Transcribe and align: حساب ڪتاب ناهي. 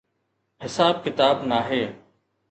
حساب 0.63 0.95
ڪتاب 1.05 1.35
ناهي. 1.51 1.83